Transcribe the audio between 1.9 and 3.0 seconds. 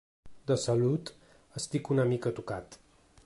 una mica tocat.